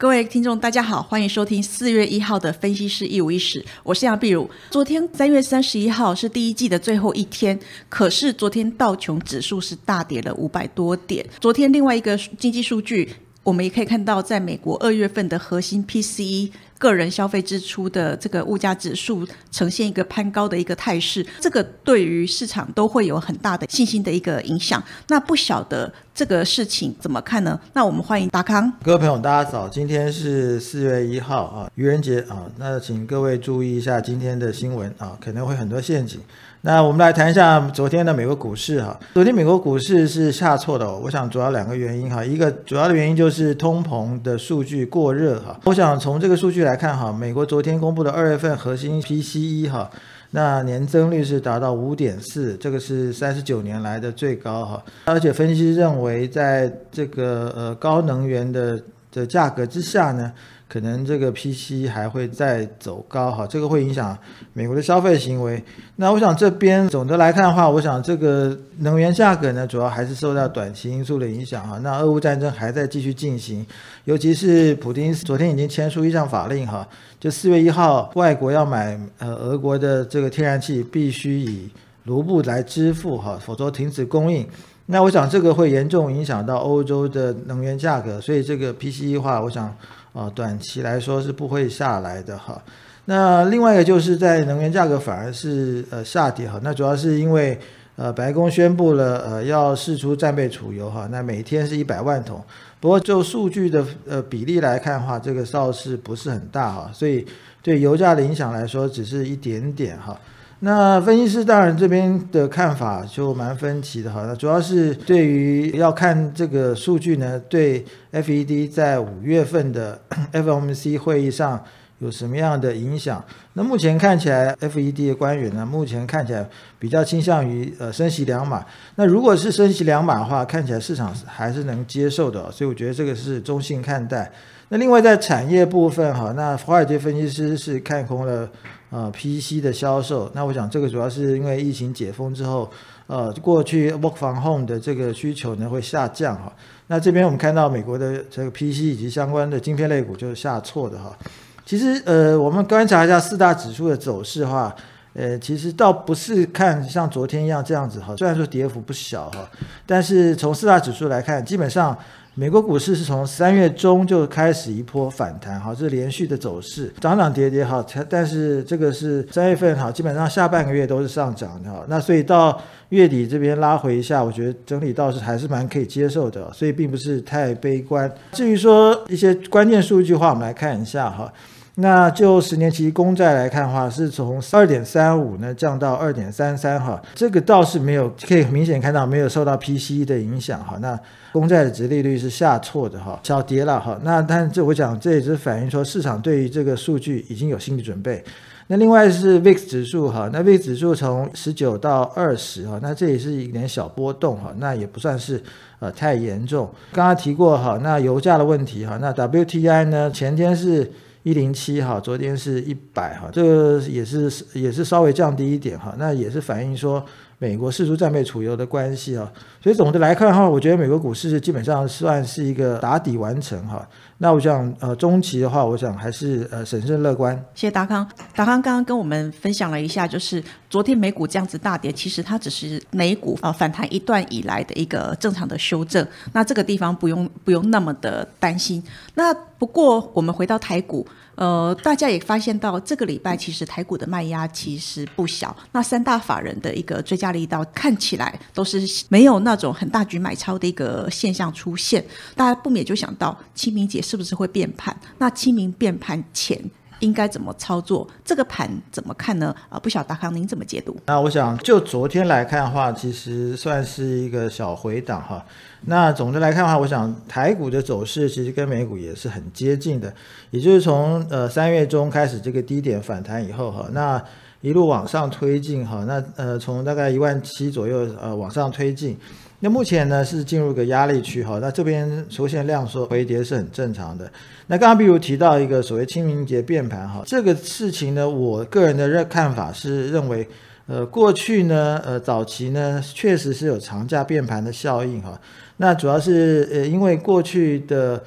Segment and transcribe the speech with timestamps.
[0.00, 4.48] 各位听众，大家好，欢迎收听四月一号的分析师一五一十，我是杨碧如。
[4.70, 11.22] 昨天三月三十一号是第一季的最后一天，可是昨天道琼指数是大跌了五百多点。
[11.38, 16.50] 昨天另外一个经济数据，我们也可以看到，在美国二月份的核心 PCE。
[16.80, 24.82] 个人消费支出的这个物价指数呈现一个攀高的一个态势，这个对于市场都会有很大的信心的一个影响。
[25.08, 27.60] 那不晓得这个事情怎么看呢？
[27.74, 28.72] 那我们欢迎达康。
[28.82, 36.18] 各位朋友，大家早，今天是四月一号啊，愚人节啊，那请各位注意一下今天的新闻啊，可能会很多陷阱。
[36.62, 38.98] 那我们来谈一下昨天的美国股市哈。
[39.14, 42.22] 昨天美国股市是下挫的，我想主要两个原因哈。
[42.22, 45.58] 一个主要的原因就是通膨的数据过热哈。
[45.64, 49.90] 我想从这个数据来看哈，美国昨天公布的二月份核心 PCE 哈，
[50.32, 54.84] 那年增率是达到五点四，这个是三十九年来的最高哈。
[55.06, 58.78] 而且分析认为，在这个呃高能源的
[59.12, 60.32] 的价格之下呢。
[60.72, 64.16] 可能这个 PC 还会再走高哈，这个会影响
[64.52, 65.60] 美国的消费行为。
[65.96, 71.76] 那我想这边总的来看的话，我想这个能源价格呢，主要还是受到短期因素的影响哈。
[71.78, 73.66] 那俄乌战争还在继续进行，
[74.04, 76.86] 尤其是普京昨天已经签署一项法令哈，
[77.18, 81.68] 就四月一号外国要买呃俄国的这个天然气必须以
[82.04, 84.46] 卢布来支付哈，否则停止供应。
[84.86, 89.74] 那我想这个会严重影响到欧洲的能源价格，所以这个 PC 化，我想。
[90.12, 92.60] 啊，短期来说是不会下来的哈。
[93.04, 96.58] 那另外一个就是在能源价格反而是呃下跌哈。
[96.64, 97.56] 那主要是因为
[97.94, 102.42] 呃白宫宣布了呃要释出战备储油哈，那每天是一百万桶。
[102.80, 106.90] 不过就数据的呃比例来看的话，这个倒是不是很大哈。
[106.92, 107.24] 所以
[107.62, 110.18] 对油价的影响来说，只是一点点哈。
[110.62, 119.98] 那分析师当然这边的看法就蛮分歧的哈，那主要是对于要看这个数据呢，对 FED 在五月份的
[120.34, 121.64] FOMC 会议上
[122.00, 123.24] 有什么样的影响？
[123.54, 126.46] 那目前看起来，FED 的官员呢，目前看起来
[126.78, 128.62] 比较倾向于呃升息两码。
[128.96, 134.30] 那如果是升息两码的话，看起来市场还是能接受的，所以我觉得这个是中性看待。
[134.68, 138.46] 那另外在产业部分哈，那华尔街分析师是看空了。
[138.90, 142.68] 啊，PC 的销售，那我想这个主要是因为疫情解封之后，
[143.06, 146.52] 呃，过去 work from home 的这个需求呢会下降哈。
[146.88, 151.16] 那这边我们看到美国的这个 PC 以及相关的晶片类股就是下挫的哈。
[151.64, 154.74] 其实呃，我们观察一下四大指数的走势的话，
[155.12, 159.48] 呃，其实倒不是看像昨天一样这样子哈，虽然说跌幅不小哈，
[159.86, 161.96] 但是从四大指数来看，基本上。
[162.40, 172.58] 美国股市是从三月中就开始一波反弹，哈，这是连续的走势，涨涨跌跌，哈，但是这个是三月份，哈，基本上下半个月都是上涨的，哈，那所以到
[172.88, 178.10] 月底这边拉回一下，我觉得整理倒是还是蛮可以接受的，所以并不是太悲观。
[178.32, 181.30] 至于说一些关键数据的话，我们来看一下，哈。
[181.76, 190.76] 那就十年期公债来看的话，是从二点三五呢降到二点三三哈，这个倒是没有可以明显看到没有受到 PCE 的影响哈。
[190.82, 190.98] 那
[191.32, 193.98] 公债的值利率是下挫的哈，小跌了哈。
[194.02, 198.22] 那但这我讲这也是反映说市场对于这个数据已经有心理准备。
[198.66, 205.42] 那另外是 VIX 指数哈，那 VIX 指数从十九到二十哈，那这也是一点小波动哈，那也不算是
[205.78, 206.68] 呃太严重。
[206.92, 210.92] 刚刚提过哈，那油价的问题哈，那 WTI 呢前天是。
[211.22, 217.04] 一零七哈，昨天是一百哈，这个也是也是稍微降低一点哈，那也是反映说
[217.38, 219.30] 美国释出战备储油的关系啊，
[219.62, 223.86] 所以总的来看哈，我觉得美国股市基本上算是一个打底完成哈。
[224.22, 227.34] 那我想，呃，中期的话，我想还是呃审慎乐观。
[227.54, 236.06] 谢谢达康，达康刚刚跟我们分享了一下，就是昨天美股这样子大跌，其实它只是美股啊反弹一段以来的一个正常的修正。
[236.34, 238.82] 那这个地方不用不用那么的担心。
[239.14, 245.54] 那不过我们回到台股，呃，大家也发现到这个礼拜其实台股的卖压其实不小。
[245.72, 252.04] 那三大法人的一个追加力道看起来都是没有那种很大举买超的一个现象出现。
[252.34, 254.02] 大家不免就想到清明节。
[254.10, 254.96] 是不是会变盘？
[255.18, 256.60] 那清明变盘前
[256.98, 258.04] 应该怎么操作？
[258.24, 259.54] 这个盘怎么看呢？
[259.68, 260.96] 啊，不晓得达康您怎么解读？
[261.06, 265.46] 那我想就昨天来看的话，其实算是一个小回档哈。
[265.82, 270.12] 那总的来看的话，我想台股的走势其实跟美股也是很接近的，
[270.50, 274.20] 也就是从呃三月中开始这个低点反弹以后哈，那
[274.60, 279.16] 一路往上推进哈，那呃从大概一万七左右呃往上推进。
[279.62, 284.30] 那目前呢是进入个压力区哈，那这边出现量缩回跌是很正常的。
[284.68, 290.48] 那刚刚比如提到一个所谓清明节变盘哈，这个事情呢，我个人的认看法是认为，
[290.86, 295.38] 呃，过去呢，呃，早期呢确实是有长假变盘的效应哈。
[295.76, 298.22] 那主要是呃因为过去的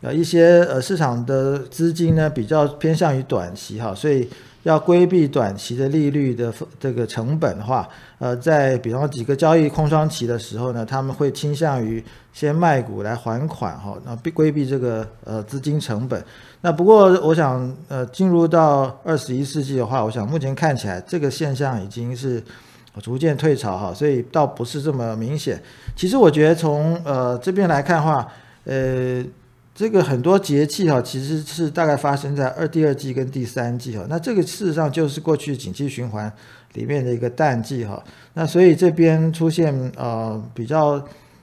[0.00, 4.28] 呃一些呃市场的资金呢比较偏向于短期哈，所以
[4.64, 7.88] 要规避短期的利率的这个成本的话，
[8.18, 16.24] 呃，在比方几个交易空窗期的时候呢，他们会倾向于先卖股来还款哈，那避规避这个呃资金成本。
[16.60, 22.40] 那不过我想呃进入到二十一世纪的话，我想目前看起来这个现象已经是
[23.02, 25.60] 逐渐退潮哈，所以倒不是这么明显。
[25.96, 28.28] 其实我觉得从呃这边来看的话，
[28.64, 29.24] 呃。
[29.74, 34.04] 这个很多节气哈，其实是大概发生在二第二季跟第三季哈。
[34.08, 36.32] 那这个事实上就是过去景气循环
[36.74, 38.02] 里面的一个淡季哈。
[38.34, 41.02] 那所以这边出现呃比较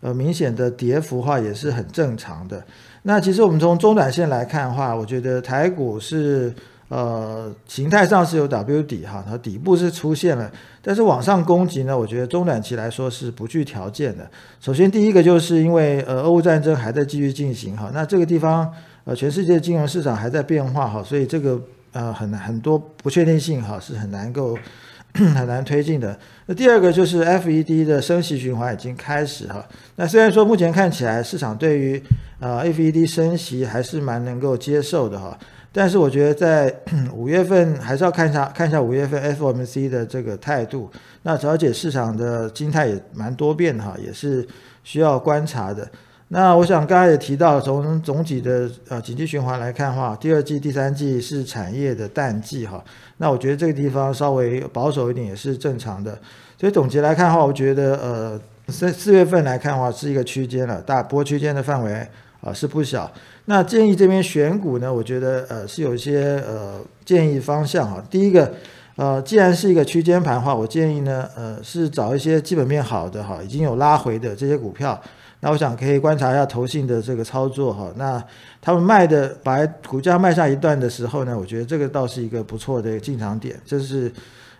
[0.00, 2.64] 呃明显的跌幅话也是很正常的。
[3.02, 6.54] 那其实我们从中短线来看的话，我觉得台股是。
[6.90, 10.50] 呃，形态上是有 W 底哈，它底部是出现了，
[10.82, 14.28] 但是往上攻击呢，我觉得中短期来说是不具条件的。
[14.60, 18.68] 首先，第一个就是因为呃，俄乌战争还在继续进行哈，那这个地方
[19.04, 24.58] 呃，全世界金融市场还在变化哈，所以这个呃很很多不确定性哈是很难够
[25.14, 26.18] 很难推进的。
[26.46, 29.64] 那第二个就是 FED 的升息循环已经开始哈，
[29.94, 32.02] 那虽然说目前看起来市场对于
[32.40, 35.38] 呃 FED 升息还是蛮能够接受的哈。
[35.72, 36.74] 但是我觉得在
[37.14, 40.90] 五月份还是要看一下看一下五月份 FOMC 的这个态度。
[41.22, 44.46] 那了解市场的心态也蛮多变的哈，也是
[44.82, 45.88] 需要观察的。
[46.32, 52.82] 那我想刚才也提到，从总体的呃经济循环来看的话，第二季、第三季是产业的淡季哈。
[53.18, 56.18] 那我觉得这个地方稍微保守一点也是正常的。
[56.58, 62.06] 所以总结来看的话，我觉得呃四四月份来看的话是一个区间了，大波区间的范围
[62.40, 63.10] 啊是不小。
[63.50, 68.00] 那建议这边选股呢，我觉得呃是有一些呃建议方向哈。
[68.08, 68.48] 第一个，
[68.94, 74.96] 呃，既然是一个区间盘的话，我建议呢，呃，是找一些基本面好的哈，已经有拉回的这些股票。
[75.40, 77.92] 那我想可以观察一下投信的这个操作哈。
[77.96, 78.22] 那
[78.62, 84.12] 他们卖的把股价卖下一段的时候呢，我觉得这个倒是一个不错的进场点，这是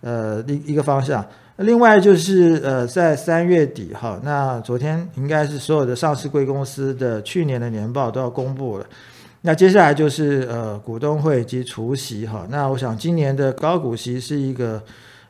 [0.00, 1.26] 呃一一个方向。
[1.56, 8.86] 另外就是呃，在三月底哈，那昨天应该是所有的上市贵公司的去年的年报都要公布了。
[9.40, 12.46] 那接下来就是呃股东会及除息哈。
[12.50, 14.82] 那我想今年的高股息是一个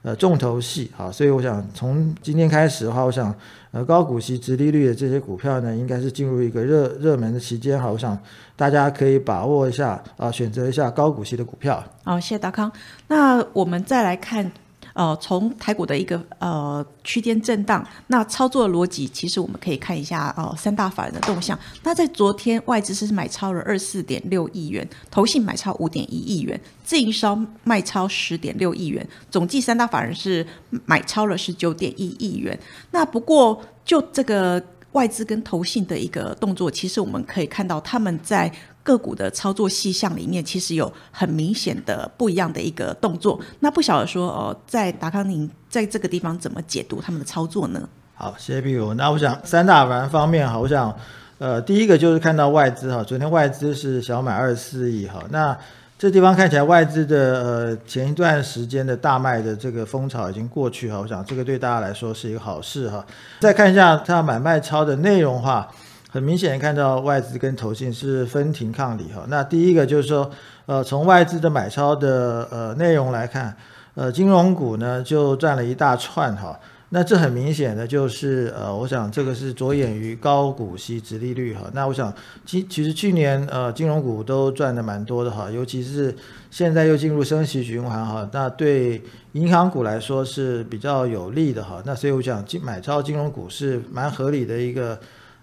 [0.03, 3.33] 呃重头戏哈，所以我想从今天开始的话，我想
[3.71, 7.89] 呃高股息、直利率的这些股票呢，应该是进入一个热热门的期间哈。
[7.89, 8.19] 我想
[8.57, 11.85] 大家可以把握一下啊，选择一下高股息的股票。
[12.03, 12.73] 好，谢谢达康。
[13.07, 14.51] 那我们再来看。
[14.97, 21.57] 呃，从台股的一个呃区间震荡，那操作逻辑其实我们可以看一下呃三大法人的动向。
[21.83, 30.47] 那在昨天外资是买超了二四点六亿元，投信买超五点一亿元，自营商卖超十点六亿元，总计三大法人是
[30.87, 32.59] 买超了十九点一亿元。
[32.93, 34.63] 那不过就这个
[34.93, 38.51] 外资跟投信的一个动作，其实我们可以看到他们在。
[38.87, 43.41] 个股的操作细项里面，其实有很明显的不一样的一个动作。
[43.59, 47.89] 那不晓得说，哦，在达康宁在这个地方怎么解读他们的操作呢？
[48.15, 48.95] 好，谢谢 B 如。
[48.95, 50.97] 那我想三大盘方面哈，我想
[51.39, 55.21] 呃，第一个就是看到外资哈，昨天外资是小买二十四亿哈。
[55.31, 55.59] 那
[55.99, 63.05] 这地方看起来外资的呃前一段时间的大卖的这个风潮已经过去哈，我想这个对大家来说是一个好事哈。
[63.41, 65.69] 再看一下它买卖超的内容话。
[66.17, 69.27] 很明显看到外资跟投信是分庭抗礼哈。
[69.29, 70.31] 那第一个就是说，
[70.65, 73.55] 呃，从外资的买超的呃内容来看，
[73.95, 76.59] 呃，金融股呢就占了一大串哈。
[76.89, 81.65] 那这很明显的就是呃，我想这个是着眼于高股息、直利率哈。
[81.75, 82.11] 那我想
[82.47, 86.17] 其其实去年呃金融股都赚的蛮多的哈，尤其是
[86.51, 91.83] 现在又进入升息循环哈，那对银行股来说是比较有利的哈。
[91.85, 94.99] 那所以我想金买超金融股是蛮合理的一个。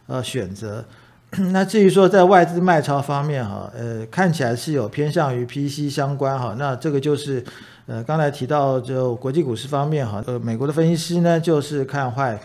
[0.08, 0.84] 呃，选择。
[1.52, 6.56] 那至于说在外资卖超方面哈，呃，看起来是有偏向于 PC 相关哈。
[6.60, 7.44] 那这个就是
[7.88, 12.40] 呃，刚才提到就国际股市方面哈，呃，美国的分析师呢就是看坏，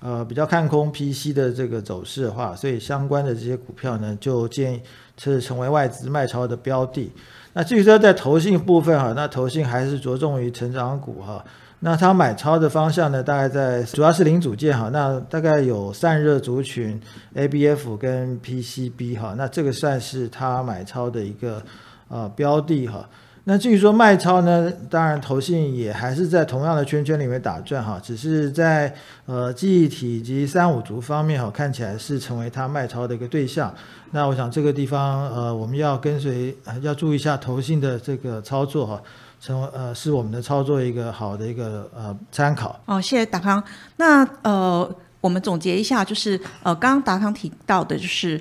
[0.00, 4.82] 呃，比较看空 PC 的这个走势的话，所以相关的这些股票呢就建议
[5.16, 7.12] 是成为外资卖超的标的。
[7.52, 11.44] 那至于说在投信部分哈，那投信还是着重于成长股哈。
[11.80, 17.00] 那他买超的方向呢，大概在主要是零组件哈，那大概有散热族群、
[17.34, 21.62] ABF 跟 PCB 哈，那这个算是他买超的一个
[22.08, 23.08] 呃标的哈。
[23.48, 28.92] 那至于说卖超呢，当然投信也还是在同样的圈圈里面打转哈，只是在
[29.26, 33.72] 呃记忆体以及三五族方面哈，看起来是成为它卖超的一个对象。
[34.10, 39.00] 那我想这个地方呃，我们要跟随要注意一下投信的这个操作哈。
[39.38, 43.62] 成为呃是我们的操作一个好的一个呃参考哦，谢谢达康。
[43.96, 48.40] 那呃，我们总结一下，就是呃，刚刚达康提到的，就是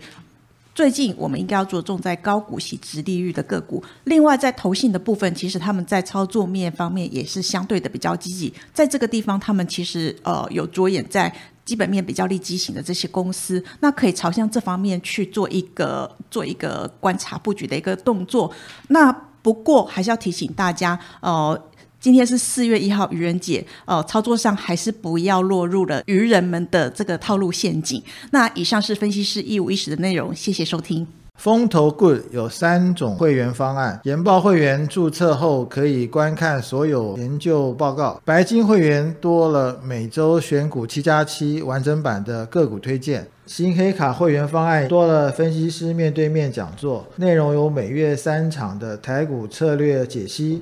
[0.75, 3.82] 最近我们应该要着重在高股息、直利率的个股。
[4.03, 8.53] 另外，在投信的部分，其实他们在操作面方面也是相对的比较积极。
[8.74, 18.51] 在这个地方，他们其实呃有着眼在基本面比较利基型的这些公司，那可以朝向这方面去做一个做一个观察布局的一个动作。
[18.89, 19.10] 那
[19.41, 21.60] 不过还是要提醒大家，呃。
[22.05, 28.00] 今天是四月一号，愚人节，呃，操作上还是不要落入了愚人们的这个套路陷阱。
[28.29, 31.07] 那以上是分析师一五一十的内容，谢谢收听。
[31.39, 50.62] 风投 Good 有三种会员方案，研报会员注册后可以观看所有研究报告，白金会员多了每周选股七加七完整版的个股推荐，新黑卡会员方案多了分析师面对面讲座，内容有每月三场的台股策略解析。